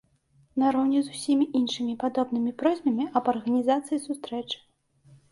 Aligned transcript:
Нароўні 0.61 0.99
з 1.07 1.11
усімі 1.17 1.45
іншымі 1.59 1.93
падобнымі 2.03 2.53
просьбамі 2.61 3.05
аб 3.21 3.29
арганізацыі 3.33 3.99
сустрэчы. 4.07 4.57